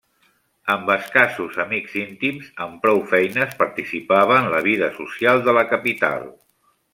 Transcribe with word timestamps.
Amb 0.75 0.87
escassos 0.93 1.59
amics 1.63 1.93
íntims, 2.03 2.49
amb 2.67 2.79
prou 2.85 3.03
feines 3.11 3.53
participava 3.61 4.39
en 4.45 4.49
la 4.55 4.63
vida 4.71 4.89
social 5.01 5.45
de 5.51 5.57
la 5.61 5.67
capital. 5.77 6.27